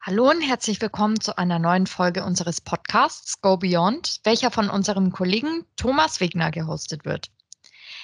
[0.00, 5.10] Hallo und herzlich willkommen zu einer neuen Folge unseres Podcasts Go Beyond, welcher von unserem
[5.10, 7.32] Kollegen Thomas Wegner gehostet wird.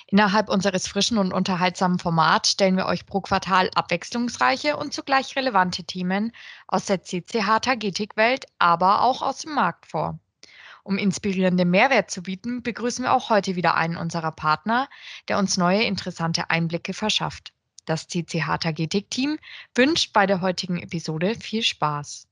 [0.09, 5.85] Innerhalb unseres frischen und unterhaltsamen Formats stellen wir euch pro Quartal abwechslungsreiche und zugleich relevante
[5.85, 6.33] Themen
[6.67, 10.19] aus der CCH Tagetik-Welt, aber auch aus dem Markt vor.
[10.83, 14.89] Um inspirierenden Mehrwert zu bieten, begrüßen wir auch heute wieder einen unserer Partner,
[15.29, 17.54] der uns neue interessante Einblicke verschafft.
[17.85, 19.39] Das CCH Tagetik-Team
[19.75, 22.27] wünscht bei der heutigen Episode viel Spaß.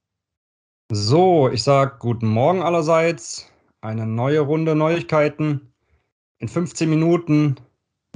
[0.91, 3.51] So, ich sage guten Morgen allerseits.
[3.81, 5.73] Eine neue Runde Neuigkeiten.
[6.39, 7.57] In 15 Minuten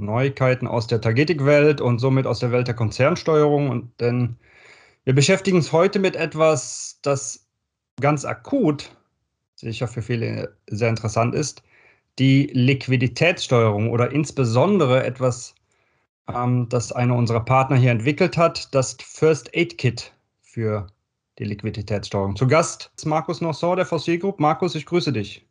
[0.00, 3.70] Neuigkeiten aus der Tagetik-Welt und somit aus der Welt der Konzernsteuerung.
[3.70, 4.36] Und denn
[5.04, 7.46] wir beschäftigen uns heute mit etwas, das
[8.00, 8.90] ganz akut,
[9.54, 11.62] sicher für viele sehr interessant ist,
[12.18, 15.54] die Liquiditätssteuerung oder insbesondere etwas
[16.34, 20.12] ähm, das einer unserer Partner hier entwickelt hat, das First Aid Kit
[20.42, 20.86] für
[21.38, 22.36] die Liquiditätssteuerung.
[22.36, 24.40] Zu Gast ist Markus Nossor der VC Group.
[24.40, 25.46] Markus, ich grüße dich.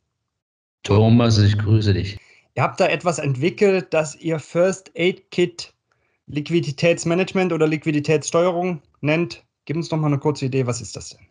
[0.83, 2.17] Thomas, ich grüße dich.
[2.55, 5.73] Ihr habt da etwas entwickelt, das ihr First Aid Kit
[6.27, 9.43] Liquiditätsmanagement oder Liquiditätssteuerung nennt.
[9.65, 11.27] Gib uns doch mal eine kurze Idee, was ist das denn?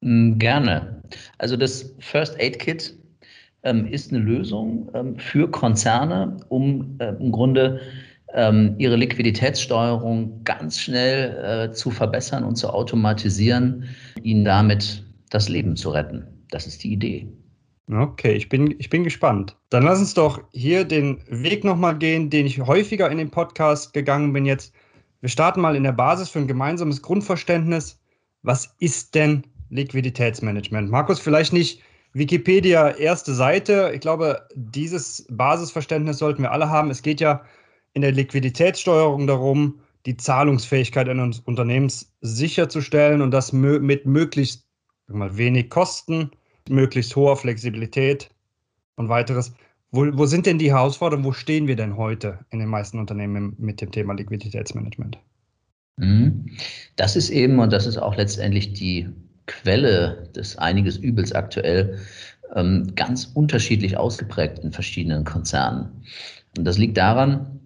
[0.00, 1.02] Mm, gerne.
[1.38, 2.98] Also das First Aid Kit
[3.62, 7.80] ähm, ist eine Lösung ähm, für Konzerne, um äh, im Grunde
[8.34, 13.84] ähm, ihre Liquiditätssteuerung ganz schnell äh, zu verbessern und zu automatisieren,
[14.22, 16.26] ihnen damit das Leben zu retten.
[16.50, 17.28] Das ist die Idee.
[17.90, 19.56] Okay, ich bin, ich bin gespannt.
[19.70, 23.94] Dann lass uns doch hier den Weg nochmal gehen, den ich häufiger in den Podcast
[23.94, 24.74] gegangen bin jetzt.
[25.20, 27.98] Wir starten mal in der Basis für ein gemeinsames Grundverständnis.
[28.42, 30.90] Was ist denn Liquiditätsmanagement?
[30.90, 33.92] Markus, vielleicht nicht Wikipedia erste Seite.
[33.94, 36.90] Ich glaube, dieses Basisverständnis sollten wir alle haben.
[36.90, 37.42] Es geht ja
[37.94, 44.66] in der Liquiditätssteuerung darum, die Zahlungsfähigkeit eines Unternehmens sicherzustellen und das mit möglichst
[45.08, 46.30] mal, wenig Kosten,
[46.68, 48.30] möglichst hoher Flexibilität
[48.96, 49.52] und weiteres.
[49.90, 51.26] Wo, wo sind denn die Herausforderungen?
[51.26, 55.18] Wo stehen wir denn heute in den meisten Unternehmen mit dem Thema Liquiditätsmanagement?
[55.96, 56.50] Mhm.
[56.96, 59.08] Das ist eben, und das ist auch letztendlich die
[59.46, 61.98] Quelle des einiges Übels aktuell,
[62.54, 66.04] ähm, ganz unterschiedlich ausgeprägt in verschiedenen Konzernen.
[66.56, 67.57] Und das liegt daran,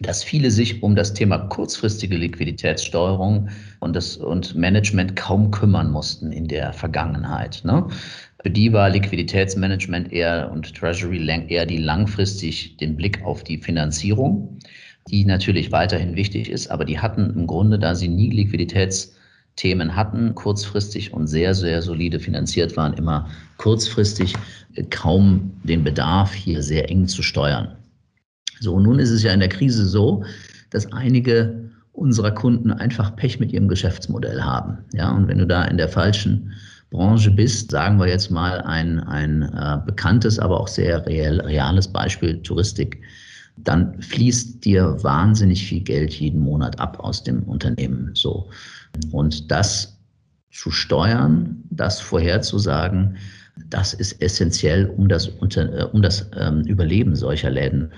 [0.00, 3.48] dass viele sich um das Thema kurzfristige Liquiditätssteuerung
[3.80, 7.62] und, das, und Management kaum kümmern mussten in der Vergangenheit.
[7.64, 7.86] Ne?
[8.42, 14.58] Für die war Liquiditätsmanagement eher und Treasury eher die langfristig den Blick auf die Finanzierung,
[15.10, 20.34] die natürlich weiterhin wichtig ist, aber die hatten im Grunde, da sie nie Liquiditätsthemen hatten,
[20.34, 24.34] kurzfristig und sehr, sehr solide finanziert waren, immer kurzfristig
[24.90, 27.76] kaum den Bedarf, hier sehr eng zu steuern.
[28.60, 30.24] So, nun ist es ja in der Krise so,
[30.70, 34.78] dass einige unserer Kunden einfach Pech mit ihrem Geschäftsmodell haben.
[34.92, 36.52] Ja, und wenn du da in der falschen
[36.90, 41.88] Branche bist, sagen wir jetzt mal ein, ein äh, bekanntes, aber auch sehr real, reales
[41.88, 43.00] Beispiel Touristik,
[43.58, 48.10] dann fließt dir wahnsinnig viel Geld jeden Monat ab aus dem Unternehmen.
[48.14, 48.48] So.
[49.10, 49.98] Und das
[50.52, 53.16] zu steuern, das vorherzusagen,
[53.70, 57.90] das ist essentiell, um das, äh, um das ähm, Überleben solcher Läden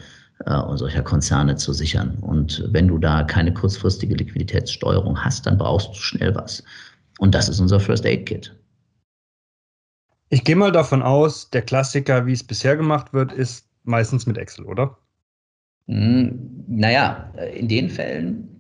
[0.47, 2.19] und solcher Konzerne zu sichern.
[2.21, 6.62] Und wenn du da keine kurzfristige Liquiditätssteuerung hast, dann brauchst du schnell was.
[7.19, 8.54] Und das ist unser First Aid Kit.
[10.31, 14.37] Ich gehe mal davon aus, der Klassiker, wie es bisher gemacht wird, ist meistens mit
[14.37, 14.98] Excel, oder?
[15.87, 18.57] Hm, naja, in den Fällen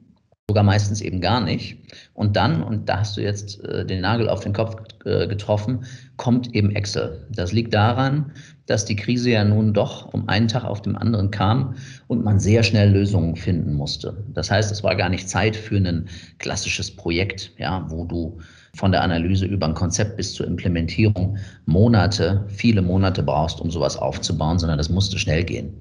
[0.50, 1.76] sogar meistens eben gar nicht.
[2.14, 5.84] Und dann, und da hast du jetzt äh, den Nagel auf den Kopf äh, getroffen,
[6.16, 7.26] kommt eben Excel.
[7.30, 8.32] Das liegt daran,
[8.64, 11.74] dass die Krise ja nun doch um einen Tag auf dem anderen kam
[12.06, 14.24] und man sehr schnell Lösungen finden musste.
[14.32, 16.08] Das heißt, es war gar nicht Zeit für ein
[16.38, 18.38] klassisches Projekt, ja, wo du
[18.74, 23.96] von der Analyse über ein Konzept bis zur Implementierung Monate, viele Monate brauchst, um sowas
[23.96, 25.74] aufzubauen, sondern das musste schnell gehen.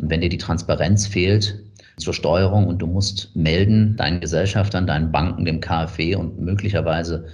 [0.00, 1.58] Und wenn dir die Transparenz fehlt,
[1.96, 7.26] zur Steuerung und du musst melden deinen Gesellschaftern, deinen Banken, dem KfW und möglicherweise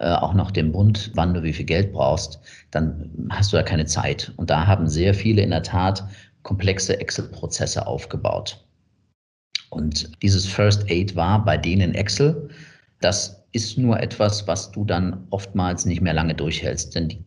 [0.00, 2.40] äh, auch noch dem Bund, wann du wie viel Geld brauchst,
[2.70, 4.32] dann hast du ja keine Zeit.
[4.36, 6.04] Und da haben sehr viele in der Tat
[6.42, 8.64] komplexe Excel-Prozesse aufgebaut.
[9.70, 12.48] Und dieses First Aid war bei denen Excel.
[13.00, 17.24] Das ist nur etwas, was du dann oftmals nicht mehr lange durchhältst, denn die,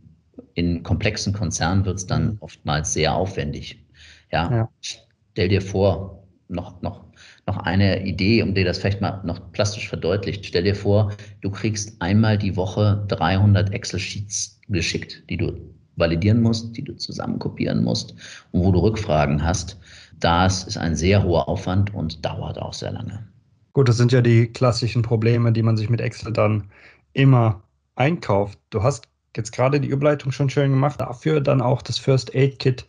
[0.54, 3.84] in komplexen Konzernen wird es dann oftmals sehr aufwendig.
[4.32, 4.52] Ja?
[4.52, 4.70] ja.
[4.82, 6.21] Stell dir vor,
[6.52, 7.04] noch, noch,
[7.48, 10.46] noch eine Idee, um dir das vielleicht mal noch plastisch verdeutlicht.
[10.46, 11.12] Stell dir vor,
[11.42, 15.54] du kriegst einmal die Woche 300 Excel-Sheets geschickt, die du
[15.96, 18.16] validieren musst, die du zusammenkopieren musst
[18.52, 19.80] und wo du Rückfragen hast.
[20.20, 23.28] Das ist ein sehr hoher Aufwand und dauert auch sehr lange.
[23.74, 26.70] Gut, das sind ja die klassischen Probleme, die man sich mit Excel dann
[27.14, 27.64] immer
[27.96, 28.60] einkauft.
[28.70, 32.60] Du hast jetzt gerade die Überleitung schon schön gemacht, dafür dann auch das First Aid
[32.60, 32.86] Kit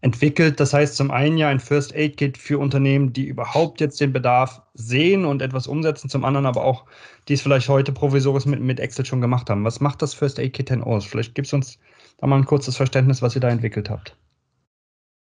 [0.00, 0.60] entwickelt.
[0.60, 4.12] Das heißt zum einen ja ein First Aid Kit für Unternehmen, die überhaupt jetzt den
[4.12, 6.84] Bedarf sehen und etwas umsetzen, zum anderen aber auch,
[7.28, 9.64] die es vielleicht heute provisorisch mit, mit Excel schon gemacht haben.
[9.64, 11.04] Was macht das First Aid Kit denn aus?
[11.04, 11.78] Vielleicht gibt es uns
[12.18, 14.16] da mal ein kurzes Verständnis, was ihr da entwickelt habt.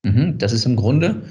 [0.03, 1.23] Mhm, das ist im Grunde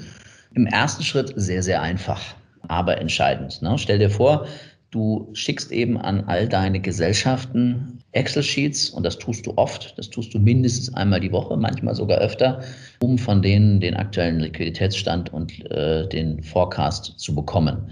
[0.53, 2.21] im ersten Schritt sehr, sehr einfach,
[2.67, 3.61] aber entscheidend.
[3.61, 3.77] Ne?
[3.77, 4.47] Stell dir vor,
[4.93, 9.97] Du schickst eben an all deine Gesellschaften Excel-Sheets und das tust du oft.
[9.97, 12.61] Das tust du mindestens einmal die Woche, manchmal sogar öfter,
[13.01, 17.89] um von denen den aktuellen Liquiditätsstand und äh, den Forecast zu bekommen.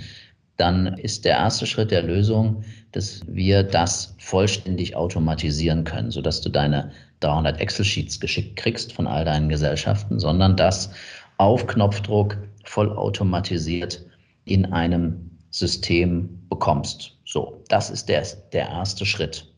[0.57, 6.50] Dann ist der erste Schritt der Lösung, dass wir das vollständig automatisieren können, sodass du
[6.50, 10.92] deine 300 Excel-Sheets geschickt kriegst von all deinen Gesellschaften, sondern das
[11.39, 14.06] auf Knopfdruck vollautomatisiert
[14.45, 17.18] in einem System bekommst.
[17.25, 19.53] So, das ist der, der erste Schritt.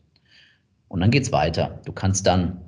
[0.88, 1.80] Und dann geht es weiter.
[1.84, 2.60] Du kannst dann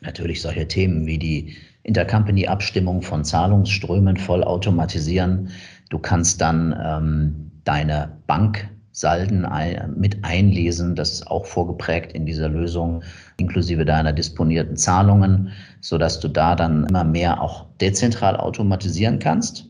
[0.00, 5.50] natürlich solche Themen wie die Intercompany-Abstimmung von Zahlungsströmen voll automatisieren.
[5.88, 10.94] Du kannst dann ähm, deine Banksalden ein, mit einlesen.
[10.94, 13.02] Das ist auch vorgeprägt in dieser Lösung,
[13.38, 15.50] inklusive deiner disponierten Zahlungen,
[15.80, 19.67] sodass du da dann immer mehr auch dezentral automatisieren kannst.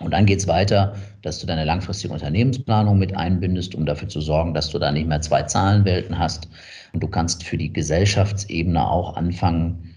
[0.00, 4.20] Und dann geht es weiter, dass du deine langfristige Unternehmensplanung mit einbindest, um dafür zu
[4.20, 6.48] sorgen, dass du da nicht mehr zwei Zahlenwelten hast.
[6.92, 9.94] Und du kannst für die Gesellschaftsebene auch anfangen,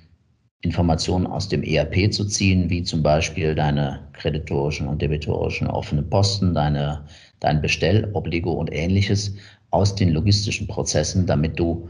[0.62, 6.54] Informationen aus dem ERP zu ziehen, wie zum Beispiel deine kreditorischen und debitorischen offenen Posten,
[6.54, 7.04] deine,
[7.40, 9.36] dein Bestellobligo und ähnliches
[9.72, 11.90] aus den logistischen Prozessen, damit du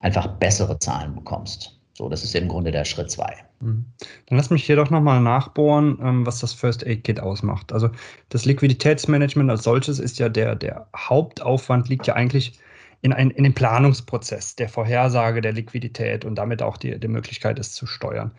[0.00, 1.79] einfach bessere Zahlen bekommst.
[2.00, 3.36] So, das ist im Grunde der Schritt zwei.
[3.60, 3.84] Mhm.
[4.24, 7.74] Dann lass mich hier doch nochmal nachbohren, ähm, was das First Aid Kit ausmacht.
[7.74, 7.90] Also
[8.30, 12.58] das Liquiditätsmanagement als solches ist ja der, der Hauptaufwand liegt ja eigentlich
[13.02, 17.58] in, ein, in dem Planungsprozess der Vorhersage der Liquidität und damit auch die, die Möglichkeit,
[17.58, 18.30] es zu steuern.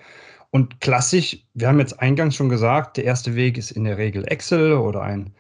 [0.50, 4.28] Und klassisch, wir haben jetzt eingangs schon gesagt, der erste Weg ist in der Regel
[4.28, 5.36] Excel oder ein,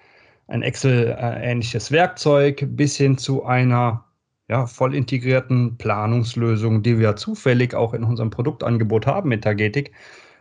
[0.45, 4.05] ein Excel-ähnliches Werkzeug bis hin zu einer
[4.51, 9.93] ja, voll integrierten Planungslösungen, die wir zufällig auch in unserem Produktangebot haben mit Tagetik.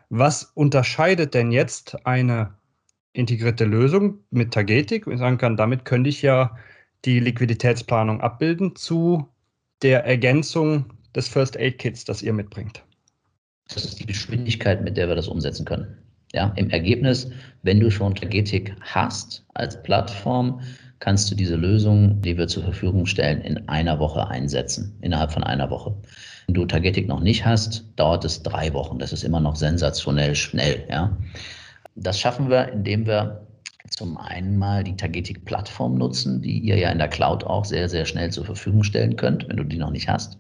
[0.09, 2.53] Was unterscheidet denn jetzt eine
[3.13, 5.07] integrierte Lösung mit Tagetik?
[5.07, 6.57] Ich sagen kann, damit könnte ich ja
[7.05, 9.29] die Liquiditätsplanung abbilden zu
[9.81, 12.83] der Ergänzung des First Aid Kits, das ihr mitbringt.
[13.73, 15.87] Das ist die Geschwindigkeit, mit der wir das umsetzen können.
[16.33, 17.31] Ja, im Ergebnis,
[17.63, 20.61] wenn du schon Tagetik hast als Plattform,
[21.01, 25.43] kannst du diese Lösung, die wir zur Verfügung stellen, in einer Woche einsetzen, innerhalb von
[25.43, 25.95] einer Woche.
[26.47, 28.99] Wenn du Targetic noch nicht hast, dauert es drei Wochen.
[28.99, 30.85] Das ist immer noch sensationell schnell.
[30.89, 31.17] Ja?
[31.97, 33.47] Das schaffen wir, indem wir
[33.89, 38.05] zum einen mal die Targetic-Plattform nutzen, die ihr ja in der Cloud auch sehr, sehr
[38.05, 40.39] schnell zur Verfügung stellen könnt, wenn du die noch nicht hast.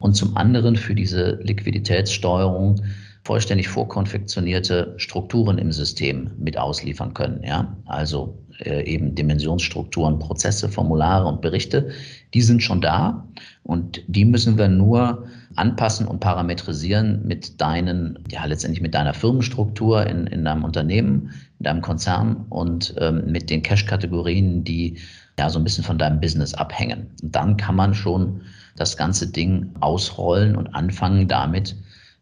[0.00, 2.82] Und zum anderen für diese Liquiditätssteuerung
[3.24, 7.42] vollständig vorkonfektionierte Strukturen im System mit ausliefern können.
[7.44, 7.76] Ja?
[7.86, 11.90] Also äh, eben Dimensionsstrukturen, Prozesse, Formulare und Berichte,
[12.34, 13.26] die sind schon da
[13.62, 20.06] und die müssen wir nur anpassen und parametrisieren mit deinen, ja letztendlich mit deiner Firmenstruktur
[20.06, 21.30] in, in deinem Unternehmen,
[21.60, 24.98] in deinem Konzern und ähm, mit den Cash-Kategorien, die
[25.38, 27.06] ja so ein bisschen von deinem Business abhängen.
[27.22, 28.42] Und dann kann man schon
[28.76, 31.76] das ganze Ding ausrollen und anfangen damit,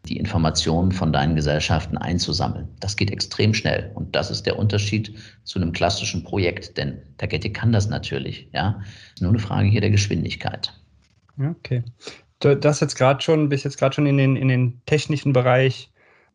[0.05, 2.67] die Informationen von deinen Gesellschaften einzusammeln.
[2.79, 7.53] Das geht extrem schnell und das ist der Unterschied zu einem klassischen Projekt, denn Tagetik
[7.53, 8.49] kann das natürlich.
[8.53, 8.81] Ja,
[9.19, 10.73] nur eine Frage hier der Geschwindigkeit.
[11.39, 11.83] Okay.
[12.39, 15.91] Das jetzt gerade schon, bis jetzt gerade schon in den, in den technischen Bereich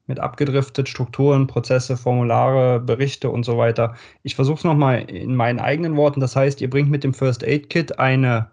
[0.06, 3.96] mit abgedriftet, Strukturen, Prozesse, Formulare, Berichte und so weiter.
[4.22, 6.20] Ich versuche es nochmal in meinen eigenen Worten.
[6.20, 8.52] Das heißt, ihr bringt mit dem First Aid Kit eine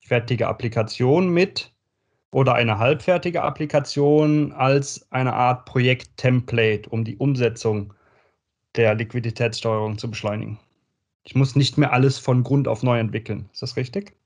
[0.00, 1.73] fertige Applikation mit,
[2.34, 7.94] oder eine halbfertige Applikation als eine Art Projekt-Template, um die Umsetzung
[8.74, 10.58] der Liquiditätssteuerung zu beschleunigen.
[11.22, 13.48] Ich muss nicht mehr alles von Grund auf neu entwickeln.
[13.52, 14.16] Ist das richtig?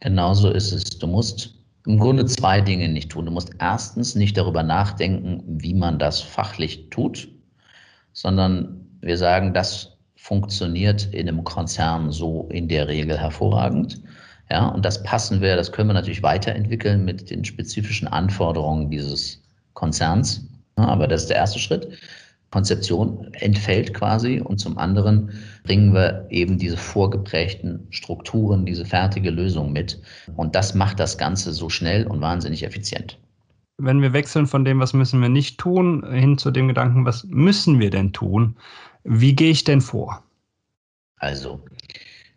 [0.00, 0.82] Genauso ist es.
[0.98, 1.54] Du musst
[1.86, 3.26] im Grunde zwei Dinge nicht tun.
[3.26, 7.28] Du musst erstens nicht darüber nachdenken, wie man das fachlich tut,
[8.12, 14.02] sondern wir sagen, das funktioniert in einem Konzern so in der Regel hervorragend.
[14.50, 19.42] Ja, und das passen wir, das können wir natürlich weiterentwickeln mit den spezifischen Anforderungen dieses
[19.72, 20.46] Konzerns.
[20.78, 21.98] Ja, aber das ist der erste Schritt.
[22.50, 25.32] Konzeption entfällt quasi und zum anderen
[25.64, 30.00] bringen wir eben diese vorgeprägten Strukturen, diese fertige Lösung mit.
[30.36, 33.18] Und das macht das Ganze so schnell und wahnsinnig effizient.
[33.76, 37.24] Wenn wir wechseln von dem, was müssen wir nicht tun, hin zu dem Gedanken, was
[37.24, 38.56] müssen wir denn tun,
[39.02, 40.22] wie gehe ich denn vor?
[41.16, 41.60] Also,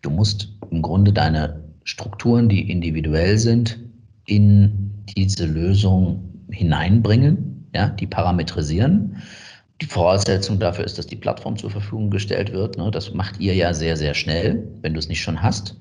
[0.01, 3.79] du musst im Grunde deine Strukturen, die individuell sind,
[4.25, 9.21] in diese Lösung hineinbringen, ja, die parametrisieren
[9.81, 12.77] die Voraussetzung dafür ist, dass die Plattform zur Verfügung gestellt wird.
[12.77, 12.89] Ne?
[12.89, 15.77] Das macht ihr ja sehr, sehr schnell, wenn du es nicht schon hast.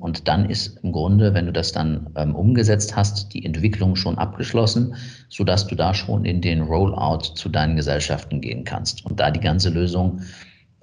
[0.00, 4.18] Und dann ist im Grunde, wenn du das dann ähm, umgesetzt hast, die Entwicklung schon
[4.18, 4.96] abgeschlossen,
[5.28, 9.06] sodass du da schon in den Rollout zu deinen Gesellschaften gehen kannst.
[9.06, 10.22] Und da die ganze Lösung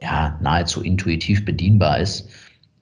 [0.02, 2.30] ja nahezu intuitiv bedienbar ist,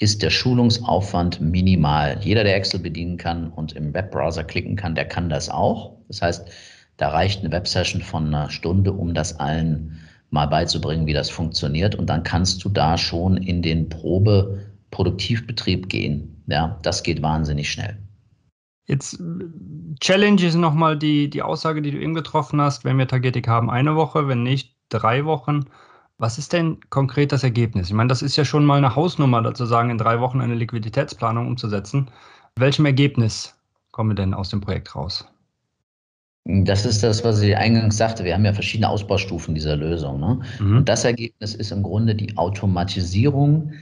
[0.01, 2.17] ist der Schulungsaufwand minimal.
[2.21, 5.95] Jeder, der Excel bedienen kann und im Webbrowser klicken kann, der kann das auch.
[6.07, 6.49] Das heißt,
[6.97, 9.99] da reicht eine Websession von einer Stunde, um das allen
[10.31, 11.93] mal beizubringen, wie das funktioniert.
[11.93, 16.43] Und dann kannst du da schon in den Probe-Produktivbetrieb gehen.
[16.47, 17.95] Ja, das geht wahnsinnig schnell.
[18.87, 19.21] Jetzt
[19.99, 22.85] Challenge ist nochmal die, die Aussage, die du eben getroffen hast.
[22.85, 25.65] Wenn wir Tagetik haben, eine Woche, wenn nicht, drei Wochen.
[26.21, 27.87] Was ist denn konkret das Ergebnis?
[27.87, 30.53] Ich meine, das ist ja schon mal eine Hausnummer, dazu sagen, in drei Wochen eine
[30.53, 32.11] Liquiditätsplanung umzusetzen.
[32.55, 33.55] Welchem Ergebnis
[33.89, 35.27] kommen wir denn aus dem Projekt raus?
[36.45, 38.23] Das ist das, was ich eingangs sagte.
[38.23, 40.19] Wir haben ja verschiedene Ausbaustufen dieser Lösung.
[40.19, 40.39] Ne?
[40.59, 40.77] Mhm.
[40.77, 43.73] Und das Ergebnis ist im Grunde die Automatisierung,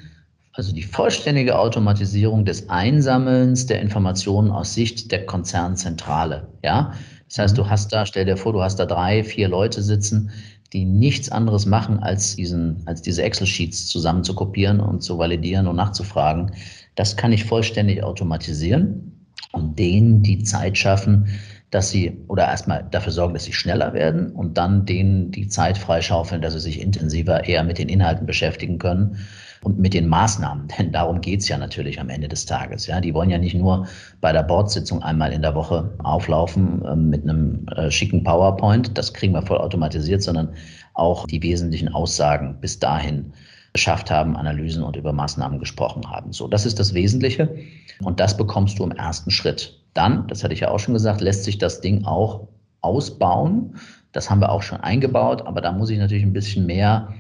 [0.54, 6.48] also die vollständige Automatisierung des Einsammelns der Informationen aus Sicht der Konzernzentrale.
[6.64, 6.94] Ja?
[7.28, 7.70] Das heißt, du mhm.
[7.70, 10.32] hast da, stell dir vor, du hast da drei, vier Leute sitzen,
[10.74, 15.68] die nichts anderes machen, als, diesen, als diese Excel-Sheets zusammen zu kopieren und zu validieren
[15.68, 16.52] und nachzufragen.
[16.96, 21.28] Das kann ich vollständig automatisieren und denen die Zeit schaffen,
[21.72, 25.78] dass sie oder erstmal dafür sorgen, dass sie schneller werden und dann denen die Zeit
[25.78, 29.18] freischaufeln, dass sie sich intensiver eher mit den Inhalten beschäftigen können
[29.62, 30.68] und mit den Maßnahmen.
[30.80, 32.88] Denn darum geht's ja natürlich am Ende des Tages.
[32.88, 33.88] Ja, die wollen ja nicht nur
[34.22, 39.14] bei der Bordsitzung einmal in der Woche auflaufen äh, mit einem äh, schicken PowerPoint, das
[39.14, 40.54] kriegen wir voll automatisiert, sondern
[40.96, 43.32] auch die wesentlichen Aussagen bis dahin
[43.74, 46.34] geschafft haben, Analysen und über Maßnahmen gesprochen haben.
[46.34, 47.56] So, das ist das Wesentliche
[48.02, 49.80] und das bekommst du im ersten Schritt.
[49.94, 52.48] Dann, das hatte ich ja auch schon gesagt, lässt sich das Ding auch
[52.82, 53.76] ausbauen.
[54.12, 57.14] Das haben wir auch schon eingebaut, aber da muss ich natürlich ein bisschen mehr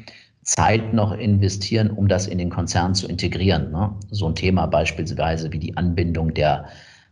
[0.43, 3.71] Zeit noch investieren, um das in den Konzern zu integrieren.
[3.71, 3.93] Ne?
[4.09, 6.65] So ein Thema beispielsweise wie die Anbindung der,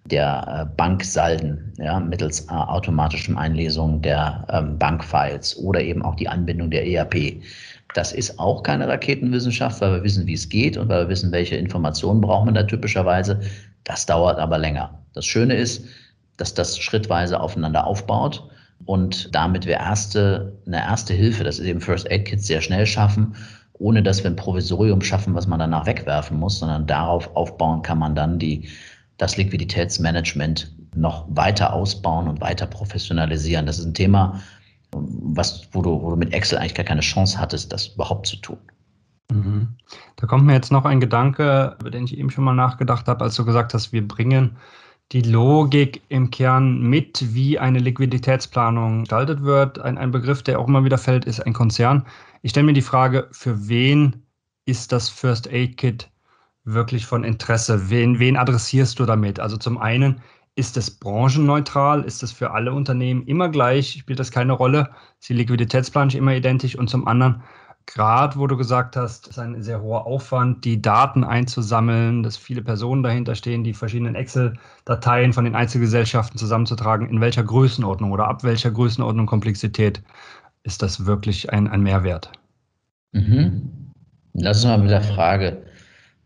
[0.06, 6.28] der äh, Banksalden ja, mittels äh, automatischem Einlesung der ähm, Bankfiles oder eben auch die
[6.28, 7.42] Anbindung der ERP.
[7.94, 11.32] Das ist auch keine Raketenwissenschaft, weil wir wissen, wie es geht und weil wir wissen,
[11.32, 13.40] welche Informationen braucht man da typischerweise.
[13.84, 14.98] Das dauert aber länger.
[15.18, 15.84] Das Schöne ist,
[16.38, 18.48] dass das schrittweise aufeinander aufbaut
[18.86, 22.86] und damit wir erste, eine erste Hilfe, das ist eben First Aid Kits, sehr schnell
[22.86, 23.36] schaffen,
[23.74, 27.98] ohne dass wir ein Provisorium schaffen, was man danach wegwerfen muss, sondern darauf aufbauen kann
[27.98, 28.70] man dann die,
[29.18, 33.66] das Liquiditätsmanagement noch weiter ausbauen und weiter professionalisieren.
[33.66, 34.40] Das ist ein Thema,
[34.92, 38.36] was, wo, du, wo du mit Excel eigentlich gar keine Chance hattest, das überhaupt zu
[38.38, 38.60] tun.
[39.32, 39.70] Mhm.
[40.16, 43.24] Da kommt mir jetzt noch ein Gedanke, über den ich eben schon mal nachgedacht habe,
[43.24, 44.58] als du gesagt hast, wir bringen
[45.12, 49.80] die Logik im Kern mit, wie eine Liquiditätsplanung gestaltet wird.
[49.80, 52.06] Ein, ein Begriff, der auch immer wieder fällt, ist ein Konzern.
[52.42, 54.24] Ich stelle mir die Frage, für wen
[54.66, 56.10] ist das First Aid Kit
[56.66, 57.90] wirklich von Interesse?
[57.90, 59.40] Wen, wen adressierst du damit?
[59.40, 60.22] Also zum einen,
[60.56, 62.04] ist es branchenneutral?
[62.04, 63.92] Ist es für alle Unternehmen immer gleich?
[64.00, 64.90] Spielt das keine Rolle?
[65.20, 66.76] Ist die Liquiditätsplanung immer identisch?
[66.76, 67.44] Und zum anderen,
[67.88, 72.62] gerade wo du gesagt hast, ist ein sehr hoher Aufwand, die Daten einzusammeln, dass viele
[72.62, 77.10] Personen dahinter stehen, die verschiedenen Excel-Dateien von den Einzelgesellschaften zusammenzutragen.
[77.10, 80.04] In welcher Größenordnung oder ab welcher Größenordnung Komplexität
[80.64, 82.32] ist das wirklich ein, ein Mehrwert?
[83.14, 83.94] Mhm.
[84.34, 85.64] Lass uns mal mit der Frage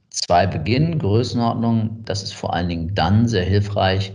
[0.09, 0.99] zwei beginnen.
[0.99, 4.11] Größenordnung, das ist vor allen Dingen dann sehr hilfreich,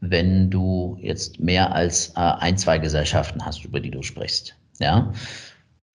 [0.00, 4.54] wenn du jetzt mehr als äh, ein, zwei Gesellschaften hast, über die du sprichst.
[4.80, 5.12] Ja,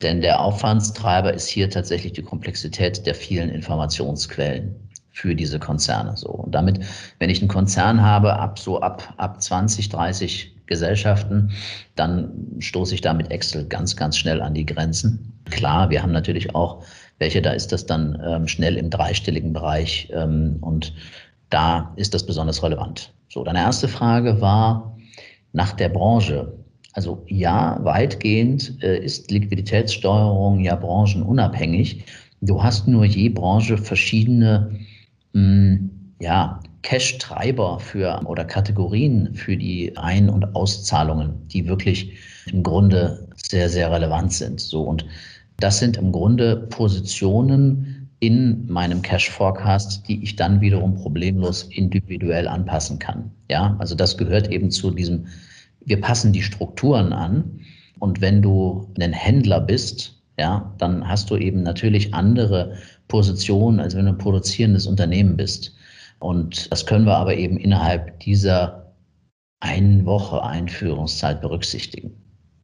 [0.02, 4.76] denn der Aufwandstreiber ist hier tatsächlich die Komplexität der vielen Informationsquellen
[5.12, 6.18] für diese Konzerne.
[6.18, 6.30] So.
[6.30, 6.80] Und damit,
[7.20, 11.52] wenn ich einen Konzern habe, ab so ab, ab 20, 30 Gesellschaften,
[11.96, 15.34] dann stoße ich da mit Excel ganz, ganz schnell an die Grenzen.
[15.52, 16.84] Klar, wir haben natürlich auch
[17.20, 20.94] welche, da ist das dann ähm, schnell im dreistelligen Bereich ähm, und
[21.50, 23.14] da ist das besonders relevant.
[23.30, 24.98] So, deine erste Frage war
[25.52, 26.54] nach der Branche.
[26.94, 32.06] Also ja, weitgehend äh, ist Liquiditätssteuerung ja branchenunabhängig.
[32.42, 34.80] Du hast nur je Branche verschiedene
[35.34, 42.14] mh, hm, ja, Cash-Treiber für oder Kategorien für die Ein- und Auszahlungen, die wirklich
[42.52, 44.60] im Grunde sehr, sehr relevant sind.
[44.60, 45.06] So und
[45.58, 52.48] das sind im Grunde Positionen in meinem Cash Forecast, die ich dann wiederum problemlos individuell
[52.48, 53.32] anpassen kann.
[53.50, 55.26] Ja, also das gehört eben zu diesem
[55.86, 57.60] wir passen die Strukturen an.
[58.00, 63.96] Und wenn du ein Händler bist, ja, dann hast du eben natürlich andere Positionen, als
[63.96, 65.76] wenn du ein produzierendes Unternehmen bist.
[66.20, 68.94] Und das können wir aber eben innerhalb dieser
[69.60, 72.12] einen Woche Einführungszeit berücksichtigen.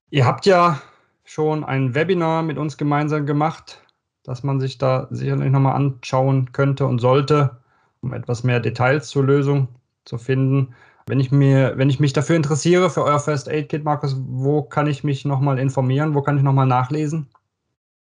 [0.10, 0.82] Ihr habt ja
[1.24, 3.82] schon ein Webinar mit uns gemeinsam gemacht,
[4.24, 7.58] das man sich da sicherlich nochmal anschauen könnte und sollte,
[8.02, 9.68] um etwas mehr Details zur Lösung
[10.06, 10.74] zu finden.
[11.10, 14.62] Wenn ich, mir, wenn ich mich dafür interessiere, für euer First Aid Kit, Markus, wo
[14.62, 16.14] kann ich mich nochmal informieren?
[16.14, 17.26] Wo kann ich nochmal nachlesen?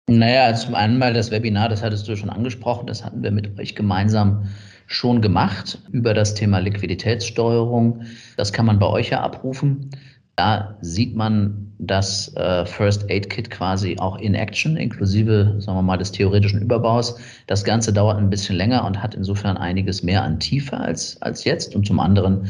[0.08, 3.58] Naja, zum einen mal das Webinar, das hattest du schon angesprochen, das hatten wir mit
[3.58, 4.44] euch gemeinsam
[4.86, 8.02] schon gemacht über das Thema Liquiditätssteuerung.
[8.36, 9.90] Das kann man bei euch ja abrufen.
[10.36, 15.82] Da sieht man das äh, First Aid Kit quasi auch in Action, inklusive, sagen wir
[15.82, 17.18] mal, des theoretischen Überbaus.
[17.48, 21.42] Das Ganze dauert ein bisschen länger und hat insofern einiges mehr an Tiefe als, als
[21.42, 21.74] jetzt.
[21.74, 22.48] Und zum anderen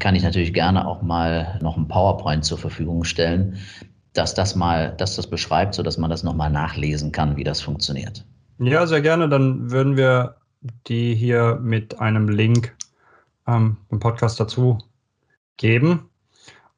[0.00, 3.58] kann ich natürlich gerne auch mal noch ein PowerPoint zur Verfügung stellen,
[4.12, 8.24] dass das mal, dass das beschreibt, sodass man das nochmal nachlesen kann, wie das funktioniert.
[8.58, 9.28] Ja, sehr gerne.
[9.28, 10.36] Dann würden wir
[10.86, 12.76] die hier mit einem Link
[13.46, 14.78] ähm, im Podcast dazu
[15.56, 16.10] geben.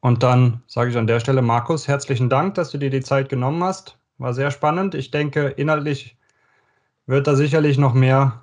[0.00, 3.28] Und dann sage ich an der Stelle, Markus, herzlichen Dank, dass du dir die Zeit
[3.28, 3.98] genommen hast.
[4.18, 4.94] War sehr spannend.
[4.94, 6.16] Ich denke, inhaltlich
[7.06, 8.42] wird da sicherlich noch mehr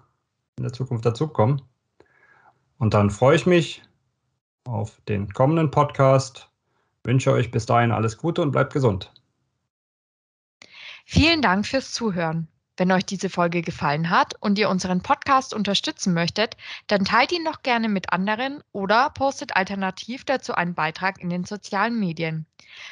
[0.57, 1.61] in der Zukunft dazukommen.
[2.77, 3.81] Und dann freue ich mich
[4.69, 6.49] auf den kommenden Podcast.
[7.03, 9.11] Wünsche euch bis dahin alles Gute und bleibt gesund.
[11.05, 12.47] Vielen Dank fürs Zuhören.
[12.77, 16.55] Wenn euch diese Folge gefallen hat und ihr unseren Podcast unterstützen möchtet,
[16.87, 21.43] dann teilt ihn doch gerne mit anderen oder postet alternativ dazu einen Beitrag in den
[21.43, 22.45] sozialen Medien.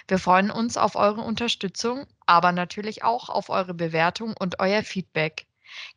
[0.09, 5.45] Wir freuen uns auf eure Unterstützung, aber natürlich auch auf eure Bewertung und euer Feedback.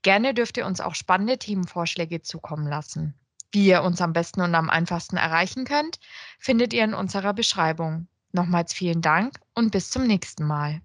[0.03, 3.15] Gerne dürft ihr uns auch spannende Themenvorschläge zukommen lassen.
[3.53, 5.99] Wie ihr uns am besten und am einfachsten erreichen könnt,
[6.39, 8.09] findet ihr in unserer Beschreibung.
[8.33, 10.83] Nochmals vielen Dank und bis zum nächsten Mal.